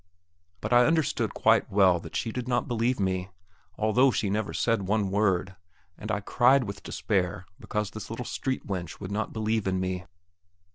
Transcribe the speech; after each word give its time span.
But 0.61 0.73
I 0.73 0.87
understood 0.87 1.35
quite 1.35 1.69
well 1.71 1.99
that 1.99 2.15
she 2.15 2.31
did 2.31 2.47
not 2.47 2.67
believe 2.67 2.99
me, 2.99 3.29
although 3.77 4.09
she 4.09 4.31
never 4.31 4.51
said 4.51 4.87
one 4.87 5.11
word; 5.11 5.55
and 5.95 6.09
I 6.11 6.21
cried 6.21 6.63
with 6.63 6.81
despair 6.81 7.45
because 7.59 7.91
this 7.91 8.09
little 8.09 8.25
street 8.25 8.65
wench 8.65 8.99
would 8.99 9.11
not 9.11 9.31
believe 9.31 9.67
in 9.67 9.79
me. 9.79 10.05